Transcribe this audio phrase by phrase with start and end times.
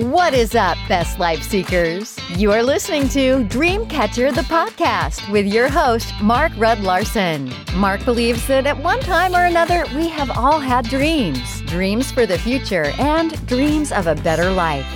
[0.00, 2.18] What is up, best life seekers?
[2.30, 7.52] You are listening to Dreamcatcher the podcast with your host, Mark Rudd Larson.
[7.74, 12.24] Mark believes that at one time or another, we have all had dreams dreams for
[12.24, 14.86] the future and dreams of a better life.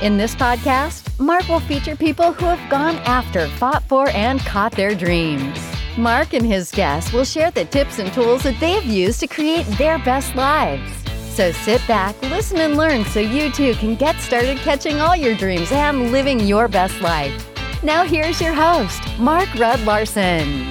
[0.00, 4.72] In this podcast, Mark will feature people who have gone after, fought for, and caught
[4.72, 5.58] their dreams.
[5.98, 9.26] Mark and his guests will share the tips and tools that they have used to
[9.26, 11.03] create their best lives.
[11.34, 15.34] So sit back, listen, and learn so you too can get started catching all your
[15.34, 17.50] dreams and living your best life.
[17.82, 20.62] Now, here's your host, Mark Rudd Larson.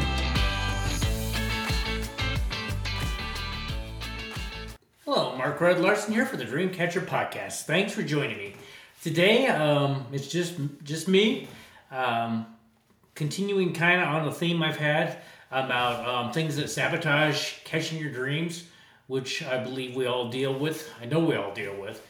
[5.03, 7.63] Hello, Mark Rudd Larson here for the Dreamcatcher podcast.
[7.63, 8.55] Thanks for joining me.
[9.03, 10.53] Today, um, it's just
[10.85, 11.49] just me,
[11.91, 12.45] um,
[13.15, 15.17] continuing kind of on the theme I've had
[15.51, 18.63] about um, things that sabotage catching your dreams
[19.13, 20.91] which I believe we all deal with.
[20.99, 22.03] I know we all deal with.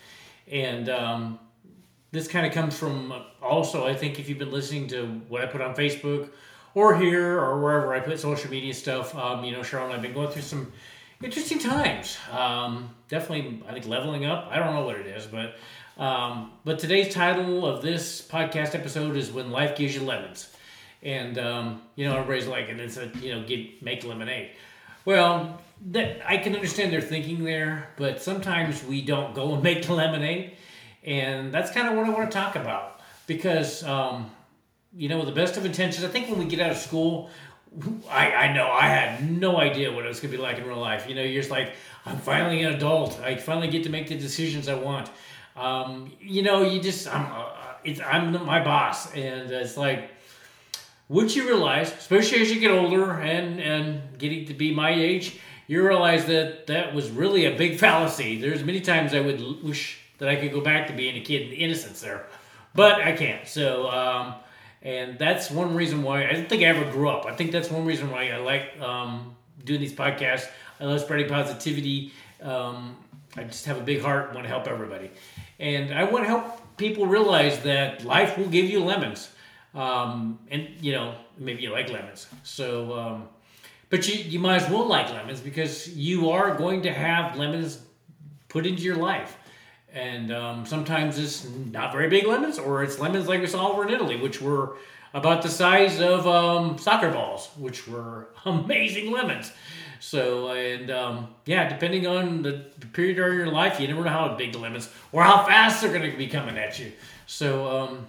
[0.49, 1.37] And um,
[2.13, 5.47] this kind of comes from also, I think, if you've been listening to what I
[5.47, 6.29] put on Facebook
[6.73, 10.01] or here or wherever I put social media stuff, um, you know, Cheryl and I've
[10.01, 10.71] been going through some
[11.21, 12.17] interesting times.
[12.31, 14.47] Um, definitely, I think leveling up.
[14.49, 15.55] I don't know what it is, but
[16.01, 20.55] um, but today's title of this podcast episode is "When Life Gives You Lemons,"
[21.01, 24.51] and um, you know everybody's like, and it's a you know get make lemonade.
[25.05, 29.85] Well, that I can understand their thinking there, but sometimes we don't go and make
[29.85, 30.55] the lemonade,
[31.03, 34.31] and that's kind of what I want to talk about because um,
[34.95, 37.29] you know, with the best of intentions, I think when we get out of school,
[38.09, 40.77] I, I know I had no idea what it was gonna be like in real
[40.79, 41.09] life.
[41.09, 41.73] You know, you're just like,
[42.05, 43.19] I'm finally an adult.
[43.21, 45.09] I finally get to make the decisions I want.
[45.55, 47.49] Um, you know, you just I'm uh,
[47.83, 50.11] it's I'm my boss, and it's like
[51.09, 55.39] would you realize, especially as you get older and and getting to be my age,
[55.67, 58.39] you realize that that was really a big fallacy.
[58.39, 61.41] There's many times I would wish that I could go back to being a kid
[61.43, 62.25] in innocence there,
[62.73, 63.47] but I can't.
[63.47, 64.35] So, um,
[64.81, 67.25] and that's one reason why I didn't think I ever grew up.
[67.25, 70.47] I think that's one reason why I like um, doing these podcasts.
[70.79, 72.11] I love spreading positivity.
[72.41, 72.97] Um,
[73.35, 75.09] I just have a big heart, want to help everybody,
[75.59, 79.29] and I want to help people realize that life will give you lemons,
[79.73, 82.27] um, and you know maybe you like lemons.
[82.43, 83.29] So um,
[83.93, 87.79] but you, you might as well like lemons because you are going to have lemons
[88.49, 89.37] put into your life.
[89.93, 93.87] And um, sometimes it's not very big lemons, or it's lemons like we saw over
[93.87, 94.77] in Italy, which were
[95.13, 99.51] about the size of um, soccer balls, which were amazing lemons.
[99.99, 104.35] So, and um, yeah, depending on the period of your life, you never know how
[104.35, 106.91] big the lemons or how fast they're going to be coming at you.
[107.27, 108.07] So, um,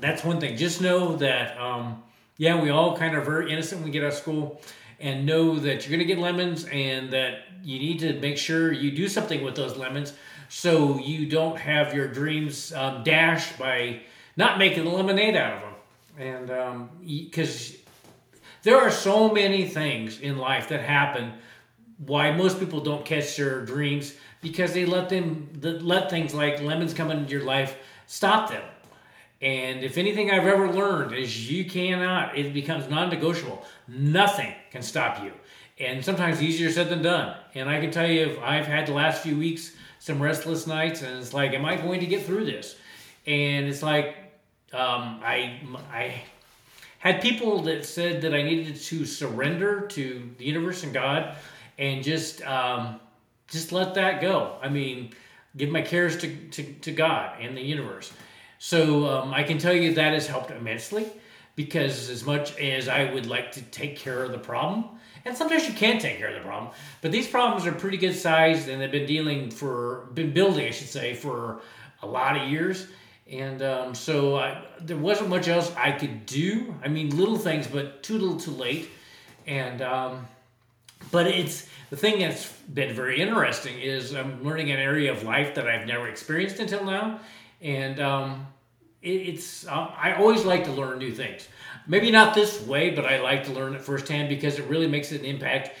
[0.00, 0.56] that's one thing.
[0.56, 2.02] Just know that, um,
[2.36, 4.60] yeah, we all kind of very innocent when we get out of school
[5.00, 8.72] and know that you're going to get lemons and that you need to make sure
[8.72, 10.12] you do something with those lemons
[10.48, 14.00] so you don't have your dreams um, dashed by
[14.36, 15.70] not making lemonade out of them.
[16.16, 17.76] And because um,
[18.62, 21.32] there are so many things in life that happen
[21.98, 26.92] why most people don't catch their dreams because they let them let things like lemons
[26.92, 28.62] come into your life stop them
[29.44, 33.62] and if anything I've ever learned is you cannot, it becomes non negotiable.
[33.86, 35.32] Nothing can stop you.
[35.78, 37.36] And sometimes easier said than done.
[37.54, 41.02] And I can tell you, if I've had the last few weeks some restless nights,
[41.02, 42.76] and it's like, am I going to get through this?
[43.26, 44.16] And it's like,
[44.72, 45.60] um, I,
[45.92, 46.22] I
[46.98, 51.36] had people that said that I needed to surrender to the universe and God
[51.76, 52.98] and just, um,
[53.48, 54.56] just let that go.
[54.62, 55.12] I mean,
[55.54, 58.10] give my cares to, to, to God and the universe
[58.64, 61.06] so um, I can tell you that has helped immensely
[61.54, 64.86] because as much as I would like to take care of the problem,
[65.26, 66.72] and sometimes you can't take care of the problem,
[67.02, 70.70] but these problems are pretty good sized and they've been dealing for, been building, I
[70.70, 71.60] should say, for
[72.02, 72.86] a lot of years.
[73.30, 76.74] And um, so I, there wasn't much else I could do.
[76.82, 78.88] I mean, little things, but too little, too late.
[79.46, 80.26] And um,
[81.10, 85.54] but it's the thing that's been very interesting is I'm learning an area of life
[85.56, 87.20] that I've never experienced until now,
[87.60, 88.46] and um,
[89.04, 91.48] it's um, I always like to learn new things.
[91.86, 95.12] Maybe not this way, but I like to learn it firsthand because it really makes
[95.12, 95.72] an impact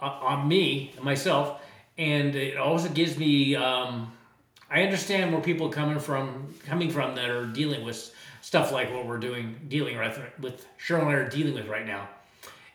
[0.00, 1.60] uh, on me myself,
[1.96, 3.56] and it also gives me.
[3.56, 4.12] Um,
[4.70, 8.90] I understand where people are coming from, coming from that are dealing with stuff like
[8.92, 12.08] what we're doing, dealing with, with Cheryl and I are dealing with right now,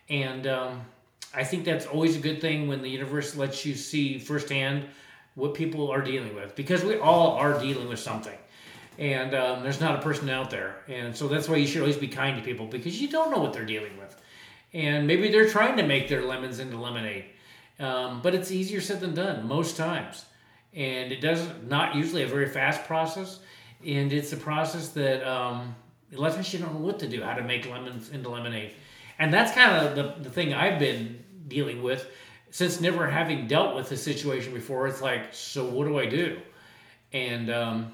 [0.07, 0.81] and um,
[1.33, 4.85] I think that's always a good thing when the universe lets you see firsthand
[5.35, 8.37] what people are dealing with because we all are dealing with something
[8.97, 10.77] and um, there's not a person out there.
[10.87, 13.39] And so that's why you should always be kind to people because you don't know
[13.39, 14.15] what they're dealing with.
[14.73, 17.25] And maybe they're trying to make their lemons into lemonade,
[17.79, 20.25] um, but it's easier said than done most times.
[20.73, 23.39] And it does not usually a very fast process.
[23.85, 25.75] and it's a process that um,
[26.13, 28.29] a lot of times you don't know what to do, how to make lemons into
[28.29, 28.73] lemonade,
[29.19, 32.09] and that's kind of the, the thing I've been dealing with
[32.49, 34.87] since never having dealt with a situation before.
[34.87, 36.39] It's like, so what do I do?
[37.13, 37.93] And um,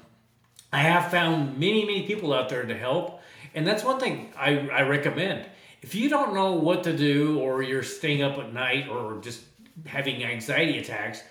[0.74, 3.20] I have found many, many people out there to help,
[3.54, 5.46] and that's one thing I, I recommend.
[5.82, 9.44] If you don't know what to do, or you're staying up at night, or just
[9.86, 11.22] having anxiety attacks,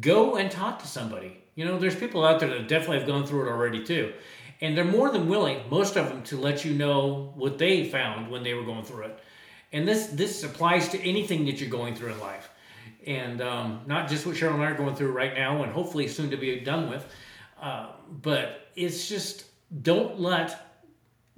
[0.00, 1.36] go and talk to somebody.
[1.54, 4.14] You know, there's people out there that definitely have gone through it already too.
[4.62, 8.30] And they're more than willing, most of them, to let you know what they found
[8.30, 9.18] when they were going through it.
[9.70, 12.48] And this this applies to anything that you're going through in life,
[13.06, 16.08] and um, not just what Cheryl and I are going through right now, and hopefully
[16.08, 17.04] soon to be done with.
[17.60, 17.88] Uh,
[18.22, 19.44] but it's just
[19.82, 20.64] don't let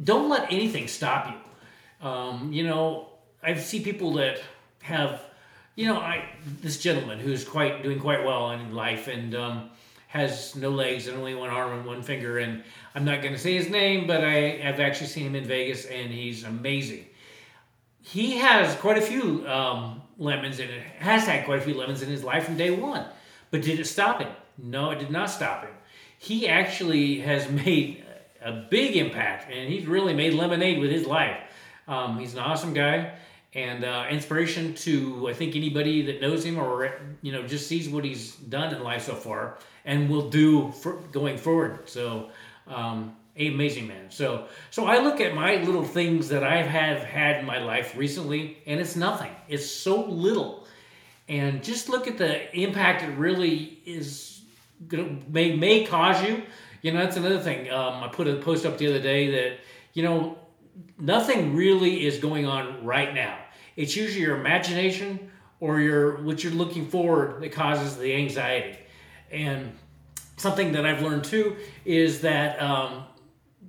[0.03, 2.09] don't let anything stop you.
[2.09, 3.09] Um, you know,
[3.43, 4.41] I see people that
[4.83, 5.23] have,
[5.77, 6.29] you know, I
[6.61, 9.71] this gentleman who's quite doing quite well in life and um,
[10.07, 12.63] has no legs and only one arm and one finger, and
[12.95, 15.85] I'm not going to say his name, but I have actually seen him in Vegas,
[15.87, 17.07] and he's amazing
[18.03, 20.83] he has quite a few um, lemons in it.
[20.99, 23.05] Has had quite a few lemons in his life from day one.
[23.51, 24.33] But did it stop him?
[24.59, 25.75] No, it did not stop him.
[26.23, 28.05] He actually has made
[28.43, 31.39] a big impact, and he's really made lemonade with his life.
[31.89, 33.15] Um, he's an awesome guy
[33.55, 37.89] and uh, inspiration to I think anybody that knows him or you know just sees
[37.89, 41.89] what he's done in life so far and will do for going forward.
[41.89, 42.31] So
[42.69, 44.11] um, amazing man.
[44.11, 47.97] So so I look at my little things that I have had in my life
[47.97, 49.33] recently, and it's nothing.
[49.49, 50.67] It's so little,
[51.29, 54.40] and just look at the impact it really is
[55.29, 56.43] may may cause you.
[56.83, 57.71] You know, that's another thing.
[57.71, 59.59] Um, I put a post up the other day that
[59.93, 60.39] you know
[60.99, 63.39] nothing really is going on right now.
[63.77, 65.31] It's usually your imagination
[65.61, 68.79] or your what you're looking forward that causes the anxiety.
[69.31, 69.73] And
[70.37, 73.05] something that I've learned too is that um,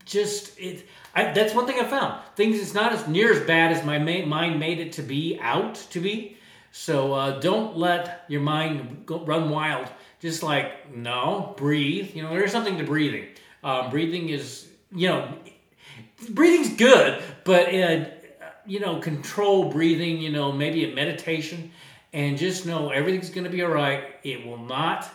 [0.05, 0.87] just it.
[1.13, 2.21] I, that's one thing I found.
[2.35, 5.37] Things it's not as near as bad as my ma- mind made it to be
[5.41, 6.37] out to be.
[6.71, 9.89] So uh, don't let your mind go, run wild.
[10.21, 12.15] Just like no, breathe.
[12.15, 13.25] You know, there's something to breathing.
[13.63, 15.33] Um, breathing is you know,
[16.29, 18.05] breathing's good, but uh,
[18.65, 20.19] you know, control breathing.
[20.19, 21.71] You know, maybe a meditation,
[22.13, 24.03] and just know everything's going to be all right.
[24.23, 25.09] It will not.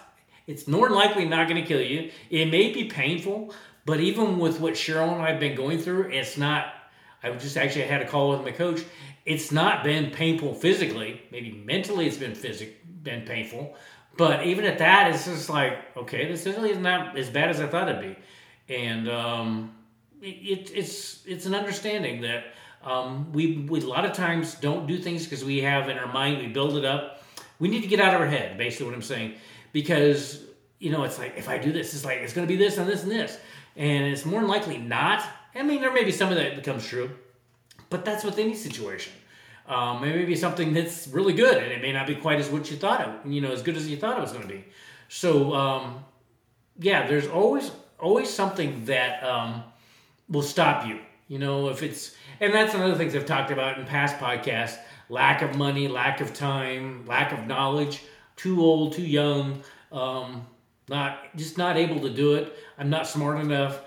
[0.49, 2.11] It's more than likely not going to kill you.
[2.29, 3.55] It may be painful,
[3.85, 6.73] but even with what Cheryl and I have been going through, it's not.
[7.23, 8.82] I just actually had a call with my coach.
[9.25, 11.23] It's not been painful physically.
[11.31, 13.75] Maybe mentally, it's been physic been painful.
[14.17, 17.61] But even at that, it's just like, okay, this really is not as bad as
[17.61, 18.75] I thought it'd be.
[18.75, 19.77] And um,
[20.23, 22.45] it, it's it's an understanding that
[22.83, 26.11] um, we, we a lot of times don't do things because we have in our
[26.13, 27.23] mind we build it up.
[27.59, 29.35] We need to get out of our head, basically what I'm saying,
[29.73, 30.43] because
[30.79, 32.79] you know it's like if I do this, it's like it's going to be this
[32.79, 33.39] and this and this
[33.77, 35.25] and it's more than likely not.
[35.55, 37.11] I mean, there may be some of that becomes true,
[37.91, 39.13] but that's with any situation.
[39.69, 42.49] Um, it may be something that's really good, and it may not be quite as
[42.49, 44.55] what you thought it, you know, as good as you thought it was going to
[44.55, 44.65] be.
[45.09, 46.05] So, um,
[46.79, 49.65] yeah, there's always always something that um,
[50.29, 51.01] will stop you.
[51.29, 54.79] You know, if it's and that's another things I've talked about in past podcasts:
[55.09, 58.03] lack of money, lack of time, lack of knowledge,
[58.37, 59.63] too old, too young.
[59.91, 60.47] Um,
[60.89, 62.57] not just not able to do it.
[62.79, 63.81] I'm not smart enough.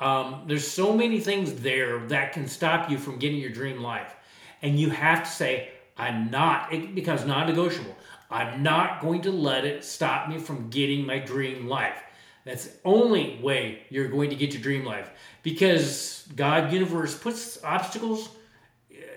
[0.00, 4.14] Um, there's so many things there that can stop you from getting your dream life,
[4.62, 7.96] and you have to say, "I'm not." It becomes non-negotiable.
[8.30, 12.02] I'm not going to let it stop me from getting my dream life.
[12.44, 15.10] That's the only way you're going to get your dream life
[15.42, 18.28] because God, universe puts obstacles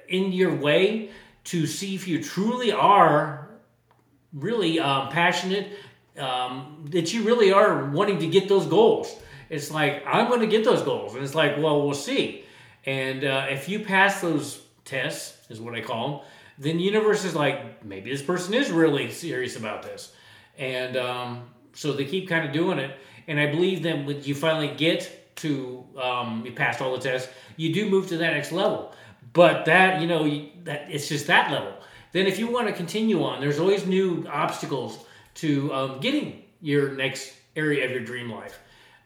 [0.08, 1.12] in your way
[1.46, 3.50] to see if you truly are
[4.34, 5.68] really um, passionate
[6.18, 9.16] um, that you really are wanting to get those goals.
[9.50, 11.16] It's like, I'm going to get those goals.
[11.16, 12.46] And it's like, well, we'll see.
[12.86, 16.20] And uh, if you pass those tests, is what I call them,
[16.58, 20.12] then the universe is like, maybe this person is really serious about this.
[20.58, 22.98] And um, so they keep kind of doing it.
[23.28, 27.74] And I believe that when you finally get to, um, you all the tests, you
[27.74, 28.94] do move to that next level.
[29.32, 30.24] But that, you know,
[30.64, 31.74] that it's just that level.
[32.12, 35.06] Then if you want to continue on, there's always new obstacles
[35.36, 38.60] to um, getting your next area of your dream life.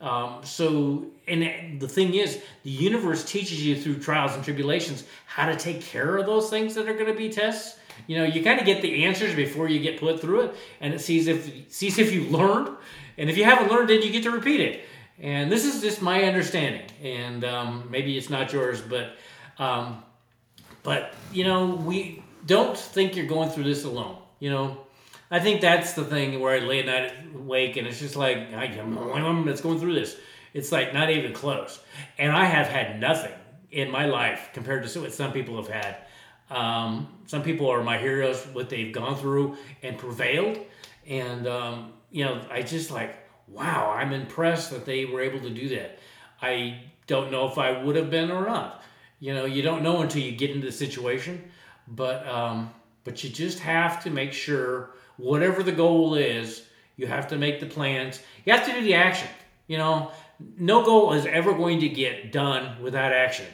[0.04, 5.46] Um, so, and the thing is, the universe teaches you through trials and tribulations how
[5.46, 7.80] to take care of those things that are going to be tests.
[8.08, 10.94] You know, you kind of get the answers before you get put through it, and
[10.94, 12.76] it sees if sees if you learned,
[13.18, 14.82] and if you haven't learned it, you get to repeat it.
[15.20, 19.16] And this is just my understanding, and um, maybe it's not yours, but
[19.58, 20.04] um,
[20.82, 24.18] but you know, we don't think you're going through this alone.
[24.40, 24.78] You know,
[25.32, 28.54] I think that's the thing where I lay at night awake and it's just like
[28.54, 30.16] I am one of them that's going through this,
[30.54, 31.80] It's like not even close.
[32.18, 33.34] And I have had nothing
[33.72, 35.98] in my life compared to what some people have had.
[36.50, 40.60] Um, some people are my heroes, what they've gone through and prevailed.
[41.08, 45.50] And, um, you know, I just like, wow, I'm impressed that they were able to
[45.50, 46.00] do that.
[46.42, 48.84] I don't know if I would have been or not.
[49.20, 51.50] You know, you don't know until you get into the situation,
[51.88, 52.72] but um,
[53.04, 56.66] but you just have to make sure whatever the goal is,
[56.98, 58.20] you have to make the plans.
[58.46, 59.28] You have to do the action.
[59.68, 60.12] You know,
[60.58, 63.48] no goal is ever going to get done without action.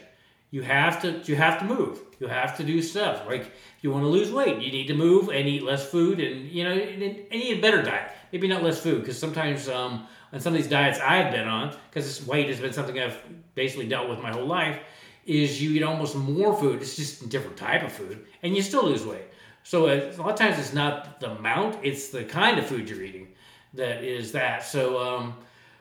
[0.50, 2.00] You have to you have to move.
[2.18, 3.26] You have to do stuff.
[3.26, 6.20] Like if you want to lose weight, you need to move and eat less food,
[6.20, 8.10] and you know, and, and eat a better diet.
[8.32, 11.76] Maybe not less food, because sometimes um, on some of these diets I've been on,
[11.88, 13.18] because weight has been something I've
[13.54, 14.78] basically dealt with my whole life,
[15.24, 16.82] is you eat almost more food.
[16.82, 19.26] It's just a different type of food, and you still lose weight.
[19.62, 22.88] So uh, a lot of times it's not the amount; it's the kind of food
[22.88, 23.28] you're eating
[23.74, 24.64] that is that.
[24.64, 25.34] So, um,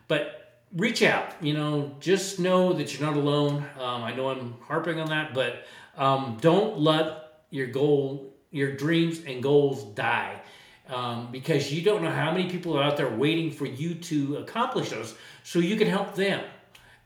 [0.07, 1.33] but reach out.
[1.41, 3.65] You know, just know that you're not alone.
[3.79, 5.65] Um, I know I'm harping on that, but
[5.97, 10.41] um, don't let your goal, your dreams and goals die.
[10.87, 14.37] Um, because you don't know how many people are out there waiting for you to
[14.37, 16.43] accomplish those so you can help them.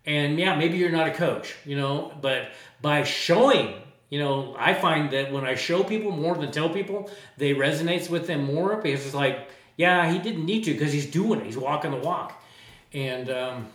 [0.06, 2.52] And yeah, maybe you're not a coach, you know, but
[2.82, 3.74] by showing,
[4.14, 8.10] you know, I find that when I show people more than tell people, they resonates
[8.10, 11.46] with them more because it's like, yeah, he didn't need to because he's doing it.
[11.48, 12.44] He's walking the walk.
[12.94, 13.68] And um,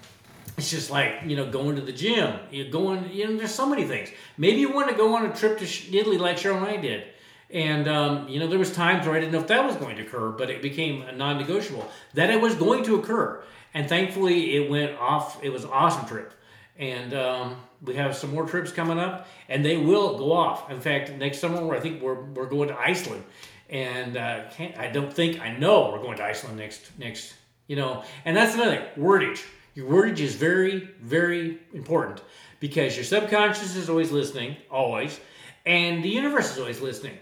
[0.56, 2.38] it's just like, you know, going to the gym.
[2.52, 4.10] You're going, you know, there's so many things.
[4.36, 7.04] Maybe you want to go on a trip to Italy like Cheryl and I did
[7.50, 9.96] and um, you know, there was times where I didn't know if that was going
[9.96, 13.42] to occur, but it became a non-negotiable that it was going to occur.
[13.72, 15.42] And thankfully, it went off.
[15.42, 16.34] It was an awesome trip,
[16.78, 20.70] and um, we have some more trips coming up, and they will go off.
[20.70, 23.24] In fact, next summer, I think we're we're going to Iceland,
[23.68, 24.44] and uh,
[24.78, 27.34] I don't think I know we're going to Iceland next next.
[27.66, 29.44] You know, and that's another thing, wordage.
[29.74, 32.22] Your wordage is very very important
[32.60, 35.20] because your subconscious is always listening, always,
[35.66, 37.18] and the universe is always listening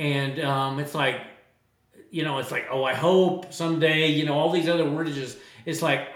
[0.00, 1.20] and um, it's like
[2.10, 5.36] you know it's like oh i hope someday you know all these other wordages
[5.70, 6.08] it's like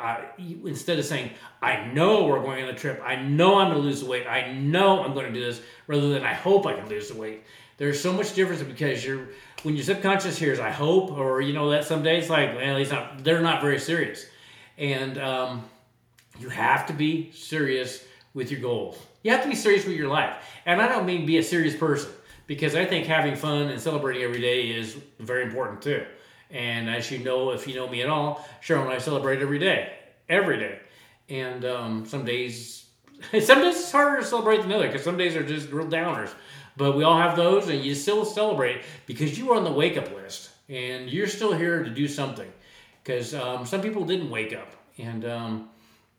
[0.64, 1.30] instead of saying
[1.62, 3.00] i know we're going on the trip.
[3.04, 4.26] I know i'm going to lose the weight.
[4.26, 7.18] I know i'm going to do this rather than i hope i can lose the
[7.18, 7.42] weight.
[7.76, 9.28] There's so much difference because you're
[9.62, 13.24] when your subconscious hears i hope or you know that someday it's like well not
[13.24, 14.26] they're not very serious.
[14.76, 15.64] And um,
[16.40, 18.98] you have to be serious with your goals.
[19.22, 20.34] You have to be serious with your life.
[20.66, 22.10] And i don't mean be a serious person
[22.46, 26.04] because I think having fun and celebrating every day is very important too.
[26.54, 29.58] And as you know, if you know me at all, Cheryl and I celebrate every
[29.58, 29.92] day,
[30.28, 30.78] every day.
[31.28, 32.86] And um, some days,
[33.40, 36.30] some days it's harder to celebrate than other because some days are just real downers.
[36.76, 39.96] But we all have those, and you still celebrate because you are on the wake
[39.96, 42.50] up list and you're still here to do something.
[43.02, 45.68] Because um, some people didn't wake up, and um,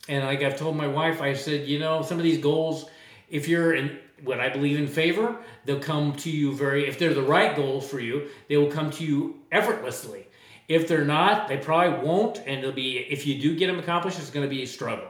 [0.08, 2.88] and like I've told my wife, I said, you know, some of these goals,
[3.28, 7.12] if you're in what I believe in favor, they'll come to you very, if they're
[7.12, 10.25] the right goals for you, they will come to you effortlessly.
[10.68, 14.18] If they're not, they probably won't, and it'll be, if you do get them accomplished,
[14.18, 15.08] it's going to be a struggle.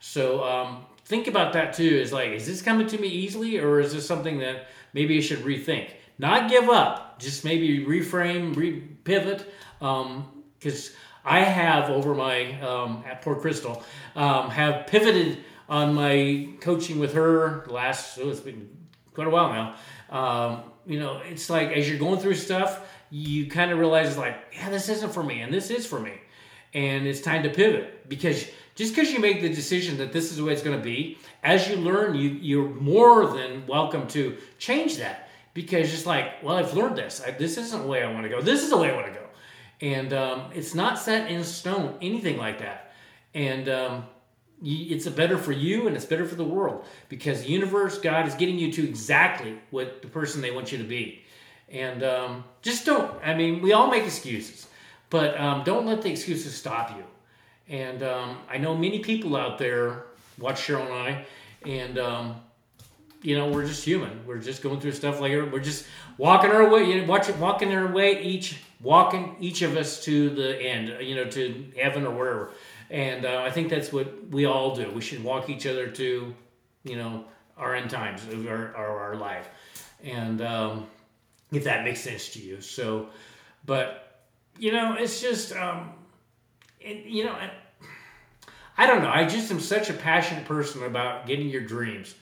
[0.00, 1.84] So um, think about that too.
[1.84, 5.20] Is like, is this coming to me easily, or is this something that maybe I
[5.20, 5.90] should rethink?
[6.18, 13.02] Not give up, just maybe reframe, re- pivot, because um, I have over my um,
[13.08, 13.82] at Port Crystal
[14.14, 18.68] um, have pivoted on my coaching with her last, oh, it's been
[19.14, 19.74] quite a while now.
[20.16, 24.16] Um, you know, it's like as you're going through stuff, you kind of realize it's
[24.16, 26.14] like, yeah, this isn't for me, and this is for me,
[26.72, 30.38] and it's time to pivot because just because you make the decision that this is
[30.38, 34.38] the way it's going to be, as you learn, you you're more than welcome to
[34.58, 37.20] change that because just like, well, I've learned this.
[37.24, 38.40] I, this isn't the way I want to go.
[38.40, 39.26] This is the way I want to go,
[39.82, 42.94] and um, it's not set in stone, anything like that,
[43.34, 44.04] and um,
[44.64, 48.34] it's better for you and it's better for the world because the universe, God is
[48.34, 51.21] getting you to exactly what the person they want you to be.
[51.72, 54.68] And um, just don't, I mean, we all make excuses,
[55.10, 57.04] but um, don't let the excuses stop you.
[57.68, 60.04] And um, I know many people out there
[60.38, 61.26] watch Cheryl and I,
[61.66, 62.36] and um,
[63.22, 64.26] you know we're just human.
[64.26, 65.86] We're just going through stuff like we're just
[66.18, 70.30] walking our way, you know, watching, walking our way each, walking each of us to
[70.30, 72.50] the end, you know, to heaven or wherever.
[72.90, 74.90] And uh, I think that's what we all do.
[74.90, 76.34] We should walk each other to,
[76.84, 77.24] you know,
[77.56, 79.48] our end times of our, our, our life.
[80.04, 80.86] And um,
[81.52, 82.60] if that makes sense to you.
[82.60, 83.08] So,
[83.64, 84.22] but,
[84.58, 85.92] you know, it's just, um,
[86.80, 87.50] it, you know, I,
[88.76, 89.10] I don't know.
[89.10, 92.14] I just am such a passionate person about getting your dreams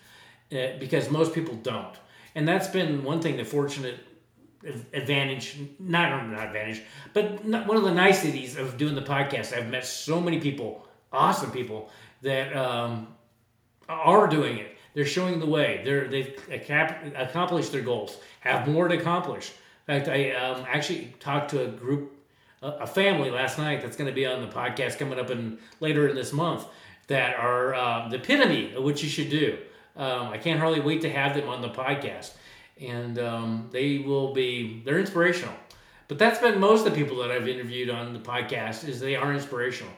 [0.53, 1.95] uh, because most people don't.
[2.35, 3.99] And that's been one thing the fortunate
[4.93, 6.83] advantage not not advantage
[7.15, 11.51] but one of the niceties of doing the podcast i've met so many people awesome
[11.51, 11.89] people
[12.23, 13.09] that um,
[13.89, 14.77] are doing it.
[14.95, 15.83] They're showing the way.
[15.85, 18.19] They're they've accomplished their goals.
[18.41, 19.53] Have more to accomplish.
[19.87, 22.13] In fact, I um, actually talked to a group,
[22.63, 26.09] a family last night that's going to be on the podcast coming up in later
[26.09, 26.67] in this month
[27.07, 29.59] that are uh, the epitome of what you should do.
[29.97, 32.33] Um, I can't hardly wait to have them on the podcast,
[32.81, 35.55] and um, they will be they're inspirational.
[36.07, 39.17] But that's been most of the people that I've interviewed on the podcast is they
[39.17, 39.93] are inspirational,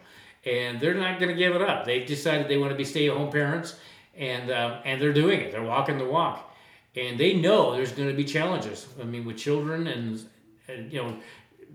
[0.45, 1.85] and they're not going to give it up.
[1.85, 3.77] They've decided they want to be stay at home parents,
[4.17, 5.53] and um, and they're doing it.
[5.53, 6.53] They're walking the walk
[6.97, 8.87] and they know there's going to be challenges.
[9.01, 10.23] I mean, with children and,
[10.69, 11.17] and you know,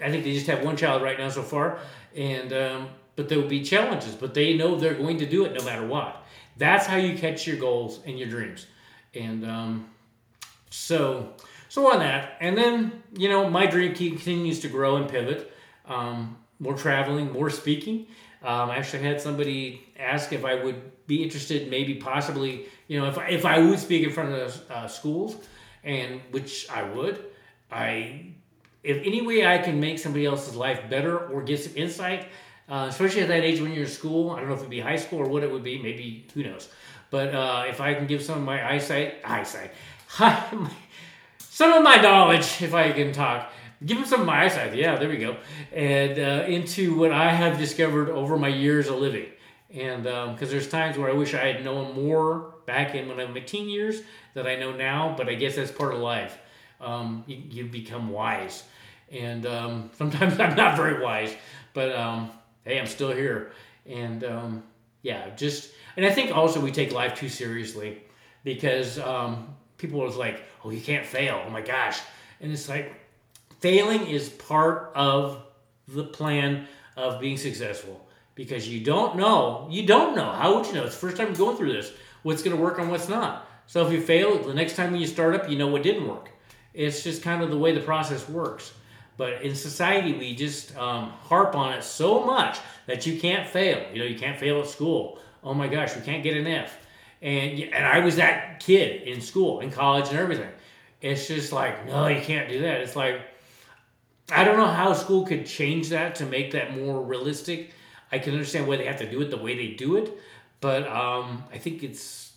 [0.03, 1.79] I think they just have one child right now so far,
[2.15, 4.13] and um, but there will be challenges.
[4.13, 6.23] But they know they're going to do it no matter what.
[6.57, 8.67] That's how you catch your goals and your dreams,
[9.15, 9.89] and um,
[10.69, 11.33] so
[11.67, 12.37] so on that.
[12.39, 15.51] And then you know, my dream continues to grow and pivot.
[15.87, 18.07] Um, more traveling, more speaking.
[18.43, 23.07] Um, I actually had somebody ask if I would be interested, maybe possibly, you know,
[23.07, 25.35] if I, if I would speak in front of uh, schools,
[25.83, 27.23] and which I would,
[27.71, 28.33] I
[28.83, 32.29] if any way I can make somebody else's life better or get some insight,
[32.69, 34.31] uh, especially at that age when you're in school.
[34.31, 35.81] I don't know if it'd be high school or what it would be.
[35.81, 36.69] Maybe who knows.
[37.09, 39.71] But uh, if I can give some of my eyesight, eyesight,
[41.39, 43.51] some of my knowledge, if I can talk,
[43.85, 44.75] give them some of my eyesight.
[44.75, 45.37] Yeah, there we go.
[45.73, 49.27] And uh, into what I have discovered over my years of living.
[49.69, 53.19] And because um, there's times where I wish I had known more back in when
[53.19, 54.01] I'm my teen years
[54.33, 56.37] that I know now, but I guess that's part of life.
[56.79, 58.63] Um, you, you, become wise.
[59.11, 61.33] And um, sometimes I'm not very wise,
[61.73, 62.31] but um,
[62.63, 63.51] hey, I'm still here.
[63.85, 64.63] And um,
[65.01, 68.03] yeah, just, and I think also we take life too seriously
[68.43, 71.43] because um, people are like, oh, you can't fail.
[71.45, 71.99] Oh my gosh.
[72.39, 72.93] And it's like,
[73.59, 75.43] failing is part of
[75.87, 79.67] the plan of being successful because you don't know.
[79.69, 80.31] You don't know.
[80.31, 80.83] How would you know?
[80.83, 81.91] It's the first time going through this.
[82.23, 83.47] What's going to work and what's not.
[83.67, 86.07] So if you fail, the next time when you start up, you know what didn't
[86.07, 86.29] work.
[86.73, 88.71] It's just kind of the way the process works.
[89.17, 93.83] But in society, we just um, harp on it so much that you can't fail.
[93.91, 95.19] You know, you can't fail at school.
[95.43, 96.77] Oh my gosh, we can't get an F.
[97.21, 100.51] And and I was that kid in school, in college, and everything.
[101.01, 102.81] It's just like, no, you can't do that.
[102.81, 103.21] It's like,
[104.31, 107.71] I don't know how school could change that to make that more realistic.
[108.11, 110.17] I can understand why they have to do it the way they do it,
[110.61, 112.33] but um, I think it's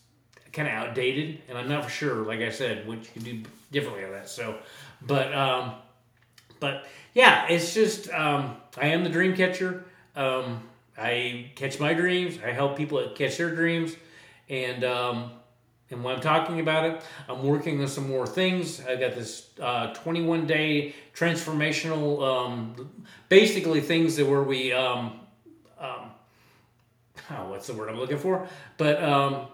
[0.53, 2.25] kind of outdated, and I'm not sure.
[2.25, 4.29] Like I said, what you can do differently on that.
[4.29, 4.59] So,
[5.03, 5.75] but um,
[6.59, 9.85] but yeah, it's just um, I am the dream catcher.
[10.17, 10.63] Um,
[10.99, 12.39] I catch my dreams.
[12.45, 13.95] I help people catch their dreams,
[14.49, 15.31] and um,
[15.91, 18.85] and when I'm talking about it, I'm working on some more things.
[18.87, 22.91] I got this uh, 21 day transformational, um,
[23.29, 25.21] basically things that where we, um,
[25.81, 26.11] um,
[27.31, 28.47] oh, what's the word I'm looking for?
[28.79, 29.49] But um,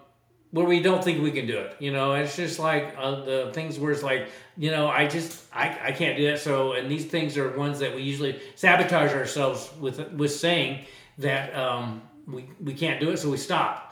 [0.51, 1.75] where we don't think we can do it.
[1.79, 5.43] You know, it's just like uh, the things where it's like, you know, I just
[5.51, 6.39] I, I can't do that.
[6.39, 10.85] So, and these things are ones that we usually sabotage ourselves with with saying
[11.17, 13.86] that um, we we can't do it, so we stop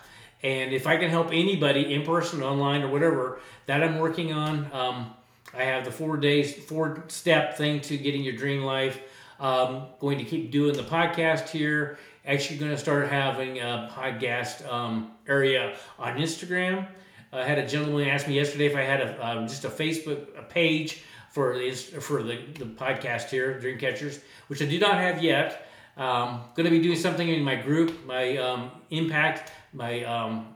[0.45, 4.69] and if I can help anybody in person, online, or whatever that I'm working on,
[4.71, 5.11] um,
[5.55, 8.99] I have the four days, four step thing to getting your dream life.
[9.39, 11.97] Um, going to keep doing the podcast here.
[12.27, 16.87] Actually, going to start having a podcast um, area on Instagram.
[17.33, 20.27] I had a gentleman ask me yesterday if I had a uh, just a Facebook
[20.37, 24.99] a page for the for the, the podcast here, Dream Catchers, which I do not
[24.99, 25.67] have yet.
[25.97, 30.47] Um, going to be doing something in my group, my um, Impact my um,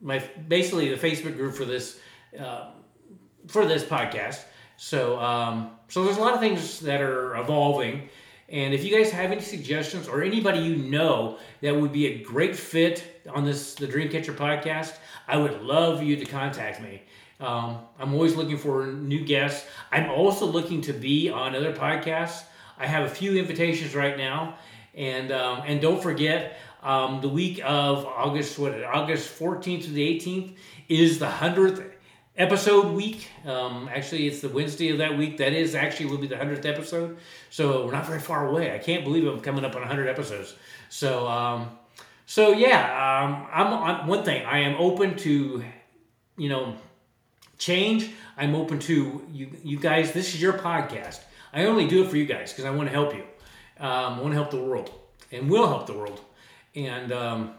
[0.00, 0.18] my
[0.48, 2.00] basically the Facebook group for this
[2.38, 2.70] uh,
[3.46, 4.42] for this podcast.
[4.76, 8.08] So um, so there's a lot of things that are evolving.
[8.48, 12.22] And if you guys have any suggestions or anybody you know that would be a
[12.22, 14.96] great fit on this the Dreamcatcher podcast,
[15.28, 17.02] I would love you to contact me.
[17.40, 19.66] Um, I'm always looking for new guests.
[19.92, 22.44] I'm also looking to be on other podcasts.
[22.78, 24.56] I have a few invitations right now,
[24.96, 30.20] and um, and don't forget um, the week of August, what August 14th to the
[30.20, 30.54] 18th
[30.88, 31.82] is the hundredth
[32.36, 33.28] episode week.
[33.46, 35.38] Um, actually, it's the Wednesday of that week.
[35.38, 37.16] That is actually will be the hundredth episode.
[37.50, 38.74] So we're not very far away.
[38.74, 40.54] I can't believe I'm coming up on hundred episodes.
[40.90, 41.70] So, um,
[42.26, 44.44] so yeah, um, I'm, I'm one thing.
[44.44, 45.64] I am open to,
[46.36, 46.76] you know,
[47.58, 48.10] change.
[48.36, 49.50] I'm open to you.
[49.62, 51.20] You guys, this is your podcast.
[51.52, 53.22] I only do it for you guys because I want to help you.
[53.80, 54.90] Um, I want to help the world,
[55.32, 56.20] and will help the world
[56.74, 57.54] and um,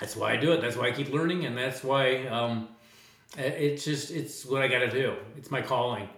[0.00, 0.60] that's why I do it.
[0.60, 2.68] That's why I keep learning, and that's why um,
[3.36, 5.14] it's just it's what I got to do.
[5.36, 6.08] It's my calling,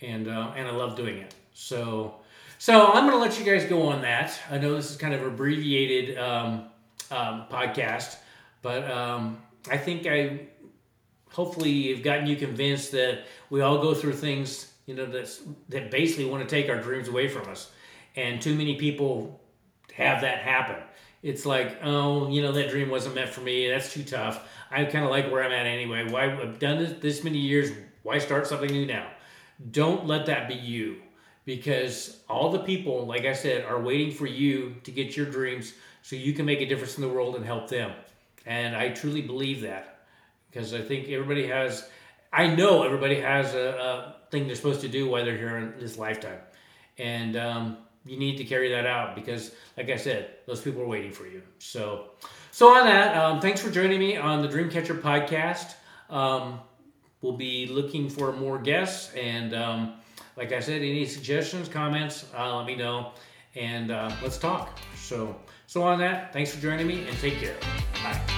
[0.00, 1.34] and uh, and I love doing it.
[1.54, 2.16] So
[2.58, 4.38] so I'm gonna let you guys go on that.
[4.50, 6.64] I know this is kind of abbreviated um,
[7.10, 8.16] um, podcast.
[8.62, 10.48] But um, I think I
[11.30, 15.30] hopefully have gotten you convinced that we all go through things, you know, that
[15.68, 17.70] that basically want to take our dreams away from us,
[18.16, 19.40] and too many people
[19.94, 20.76] have that happen.
[21.22, 23.68] It's like, oh, you know, that dream wasn't meant for me.
[23.68, 24.48] That's too tough.
[24.70, 26.08] I kind of like where I'm at anyway.
[26.08, 27.70] Why I've done this this many years.
[28.02, 29.08] Why start something new now?
[29.70, 30.96] Don't let that be you,
[31.44, 35.72] because all the people, like I said, are waiting for you to get your dreams
[36.02, 37.90] so you can make a difference in the world and help them.
[38.44, 40.00] And I truly believe that
[40.50, 41.88] because I think everybody has,
[42.32, 45.74] I know everybody has a, a, thing they're supposed to do while they're here in
[45.78, 46.38] this lifetime.
[46.98, 50.86] And um, you need to carry that out because, like I said, those people are
[50.86, 51.42] waiting for you.
[51.58, 52.10] So,
[52.50, 55.74] so on that, um, thanks for joining me on the Dreamcatcher podcast.
[56.08, 56.60] Um,
[57.20, 59.12] we'll be looking for more guests.
[59.14, 59.94] And um,
[60.36, 63.12] like I said, any suggestions, comments, uh, let me know.
[63.54, 64.78] And uh, let's talk.
[64.96, 67.56] So, so on that, thanks for joining me and take care.
[68.02, 68.35] Bye.